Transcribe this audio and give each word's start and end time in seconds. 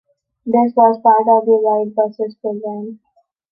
This 0.47 0.73
was 0.75 0.99
part 1.03 1.27
of 1.29 1.45
the 1.45 1.57
White 1.61 1.93
Buses 1.93 2.35
program. 2.41 2.99